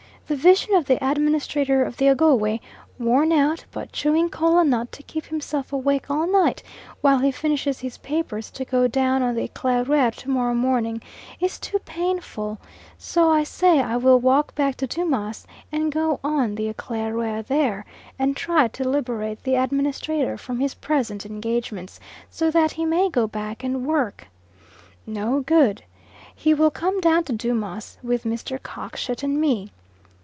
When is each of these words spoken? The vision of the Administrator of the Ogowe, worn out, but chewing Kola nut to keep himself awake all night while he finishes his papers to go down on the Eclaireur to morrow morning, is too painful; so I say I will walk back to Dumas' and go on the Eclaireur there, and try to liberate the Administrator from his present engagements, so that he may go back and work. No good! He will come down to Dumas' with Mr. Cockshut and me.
The 0.27 0.37
vision 0.37 0.75
of 0.75 0.85
the 0.85 0.95
Administrator 1.03 1.83
of 1.83 1.97
the 1.97 2.07
Ogowe, 2.07 2.61
worn 2.97 3.33
out, 3.33 3.65
but 3.69 3.91
chewing 3.91 4.29
Kola 4.29 4.63
nut 4.63 4.89
to 4.93 5.03
keep 5.03 5.25
himself 5.25 5.73
awake 5.73 6.09
all 6.09 6.25
night 6.25 6.63
while 7.01 7.19
he 7.19 7.31
finishes 7.33 7.81
his 7.81 7.97
papers 7.97 8.49
to 8.51 8.63
go 8.63 8.87
down 8.87 9.21
on 9.21 9.35
the 9.35 9.45
Eclaireur 9.49 10.09
to 10.15 10.29
morrow 10.29 10.53
morning, 10.53 11.01
is 11.41 11.59
too 11.59 11.79
painful; 11.79 12.61
so 12.97 13.29
I 13.29 13.43
say 13.43 13.81
I 13.81 13.97
will 13.97 14.21
walk 14.21 14.55
back 14.55 14.75
to 14.77 14.87
Dumas' 14.87 15.45
and 15.69 15.91
go 15.91 16.21
on 16.23 16.55
the 16.55 16.69
Eclaireur 16.69 17.41
there, 17.45 17.83
and 18.17 18.37
try 18.37 18.69
to 18.69 18.87
liberate 18.87 19.43
the 19.43 19.55
Administrator 19.55 20.37
from 20.37 20.61
his 20.61 20.75
present 20.75 21.25
engagements, 21.25 21.99
so 22.29 22.49
that 22.51 22.71
he 22.71 22.85
may 22.85 23.09
go 23.09 23.27
back 23.27 23.65
and 23.65 23.85
work. 23.85 24.27
No 25.05 25.41
good! 25.41 25.83
He 26.33 26.53
will 26.53 26.71
come 26.71 27.01
down 27.01 27.25
to 27.25 27.33
Dumas' 27.33 27.97
with 28.01 28.23
Mr. 28.23 28.57
Cockshut 28.63 29.23
and 29.23 29.37
me. 29.41 29.71